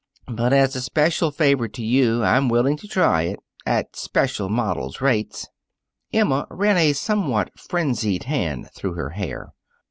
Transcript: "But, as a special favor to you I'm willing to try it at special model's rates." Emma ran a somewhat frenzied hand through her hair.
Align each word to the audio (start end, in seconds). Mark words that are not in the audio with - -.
"But, 0.33 0.51
as 0.51 0.75
a 0.75 0.81
special 0.81 1.29
favor 1.29 1.67
to 1.67 1.83
you 1.85 2.23
I'm 2.23 2.49
willing 2.49 2.75
to 2.77 2.87
try 2.87 3.21
it 3.21 3.39
at 3.67 3.95
special 3.95 4.49
model's 4.49 4.99
rates." 4.99 5.45
Emma 6.11 6.47
ran 6.49 6.75
a 6.77 6.93
somewhat 6.93 7.51
frenzied 7.59 8.23
hand 8.23 8.71
through 8.73 8.93
her 8.93 9.11
hair. 9.11 9.53